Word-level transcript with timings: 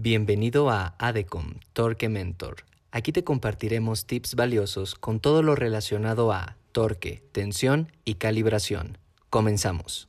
Bienvenido 0.00 0.70
a 0.70 0.94
ADECOM 0.98 1.54
Torque 1.72 2.08
Mentor. 2.08 2.58
Aquí 2.92 3.10
te 3.10 3.24
compartiremos 3.24 4.06
tips 4.06 4.36
valiosos 4.36 4.94
con 4.94 5.18
todo 5.18 5.42
lo 5.42 5.56
relacionado 5.56 6.32
a 6.32 6.56
torque, 6.70 7.24
tensión 7.32 7.90
y 8.04 8.14
calibración. 8.14 8.96
Comenzamos. 9.28 10.06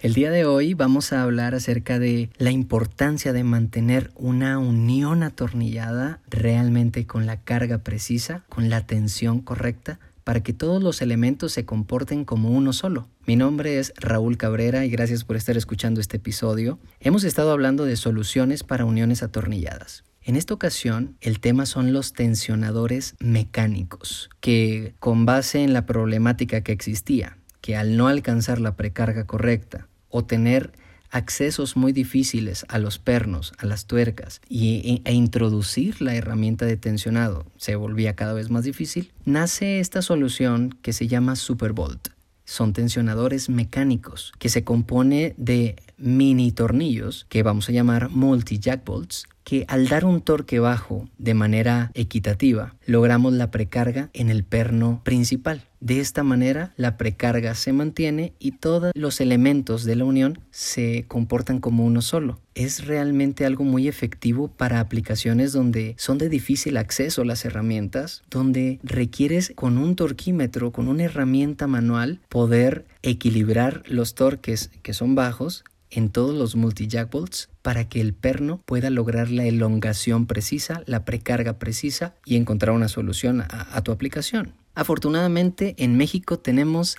El 0.00 0.14
día 0.14 0.30
de 0.30 0.46
hoy 0.46 0.74
vamos 0.74 1.12
a 1.12 1.24
hablar 1.24 1.56
acerca 1.56 1.98
de 1.98 2.30
la 2.38 2.52
importancia 2.52 3.32
de 3.32 3.42
mantener 3.42 4.12
una 4.14 4.60
unión 4.60 5.24
atornillada 5.24 6.20
realmente 6.28 7.08
con 7.08 7.26
la 7.26 7.42
carga 7.42 7.78
precisa, 7.78 8.44
con 8.48 8.70
la 8.70 8.86
tensión 8.86 9.40
correcta, 9.40 9.98
para 10.28 10.42
que 10.42 10.52
todos 10.52 10.82
los 10.82 11.00
elementos 11.00 11.52
se 11.52 11.64
comporten 11.64 12.26
como 12.26 12.50
uno 12.50 12.74
solo. 12.74 13.08
Mi 13.24 13.34
nombre 13.34 13.78
es 13.78 13.94
Raúl 13.96 14.36
Cabrera 14.36 14.84
y 14.84 14.90
gracias 14.90 15.24
por 15.24 15.36
estar 15.36 15.56
escuchando 15.56 16.02
este 16.02 16.18
episodio. 16.18 16.78
Hemos 17.00 17.24
estado 17.24 17.50
hablando 17.50 17.86
de 17.86 17.96
soluciones 17.96 18.62
para 18.62 18.84
uniones 18.84 19.22
atornilladas. 19.22 20.04
En 20.20 20.36
esta 20.36 20.52
ocasión, 20.52 21.16
el 21.22 21.40
tema 21.40 21.64
son 21.64 21.94
los 21.94 22.12
tensionadores 22.12 23.14
mecánicos, 23.20 24.28
que 24.40 24.92
con 24.98 25.24
base 25.24 25.64
en 25.64 25.72
la 25.72 25.86
problemática 25.86 26.60
que 26.60 26.72
existía, 26.72 27.38
que 27.62 27.76
al 27.76 27.96
no 27.96 28.06
alcanzar 28.06 28.60
la 28.60 28.76
precarga 28.76 29.26
correcta 29.26 29.88
o 30.10 30.26
tener 30.26 30.72
accesos 31.10 31.76
muy 31.76 31.92
difíciles 31.92 32.64
a 32.68 32.78
los 32.78 32.98
pernos, 32.98 33.52
a 33.58 33.66
las 33.66 33.86
tuercas 33.86 34.40
y, 34.48 35.02
e, 35.04 35.12
introducir 35.12 36.00
la 36.00 36.14
herramienta 36.14 36.66
de 36.66 36.76
tensionado 36.76 37.46
se 37.56 37.76
volvía 37.76 38.14
cada 38.14 38.32
vez 38.32 38.50
más 38.50 38.64
difícil, 38.64 39.12
nace 39.24 39.80
esta 39.80 40.02
solución 40.02 40.76
que 40.82 40.92
se 40.92 41.08
llama 41.08 41.36
Superbolt. 41.36 42.08
Son 42.44 42.72
tensionadores 42.72 43.50
mecánicos 43.50 44.32
que 44.38 44.48
se 44.48 44.64
compone 44.64 45.34
de 45.36 45.76
mini 45.98 46.50
tornillos 46.50 47.26
que 47.28 47.42
vamos 47.42 47.68
a 47.68 47.72
llamar 47.72 48.08
multi 48.08 48.58
jack 48.58 48.84
bolts 48.84 49.26
que 49.48 49.64
al 49.66 49.88
dar 49.88 50.04
un 50.04 50.20
torque 50.20 50.58
bajo 50.58 51.08
de 51.16 51.32
manera 51.32 51.90
equitativa, 51.94 52.74
logramos 52.84 53.32
la 53.32 53.50
precarga 53.50 54.10
en 54.12 54.28
el 54.28 54.44
perno 54.44 55.00
principal. 55.04 55.64
De 55.80 56.00
esta 56.00 56.22
manera, 56.22 56.74
la 56.76 56.98
precarga 56.98 57.54
se 57.54 57.72
mantiene 57.72 58.34
y 58.38 58.52
todos 58.52 58.92
los 58.94 59.22
elementos 59.22 59.84
de 59.84 59.96
la 59.96 60.04
unión 60.04 60.40
se 60.50 61.06
comportan 61.08 61.60
como 61.60 61.86
uno 61.86 62.02
solo. 62.02 62.40
Es 62.54 62.84
realmente 62.84 63.46
algo 63.46 63.64
muy 63.64 63.88
efectivo 63.88 64.48
para 64.48 64.80
aplicaciones 64.80 65.52
donde 65.52 65.94
son 65.96 66.18
de 66.18 66.28
difícil 66.28 66.76
acceso 66.76 67.24
las 67.24 67.46
herramientas, 67.46 68.24
donde 68.28 68.80
requieres 68.82 69.52
con 69.54 69.78
un 69.78 69.96
torquímetro, 69.96 70.72
con 70.72 70.88
una 70.88 71.04
herramienta 71.04 71.66
manual, 71.66 72.20
poder 72.28 72.84
equilibrar 73.00 73.82
los 73.86 74.14
torques 74.14 74.70
que 74.82 74.92
son 74.92 75.14
bajos 75.14 75.64
en 75.90 76.10
todos 76.10 76.34
los 76.34 76.56
multi-jack 76.56 77.10
bolts 77.10 77.48
para 77.62 77.88
que 77.88 78.00
el 78.00 78.14
perno 78.14 78.62
pueda 78.64 78.90
lograr 78.90 79.30
la 79.30 79.44
elongación 79.44 80.26
precisa, 80.26 80.82
la 80.86 81.04
precarga 81.04 81.58
precisa 81.58 82.14
y 82.24 82.36
encontrar 82.36 82.74
una 82.74 82.88
solución 82.88 83.42
a, 83.42 83.82
tu 83.82 83.92
aplicación. 83.92 84.52
Afortunadamente 84.74 85.74
en 85.78 85.96
México 85.96 86.38
tenemos 86.38 86.96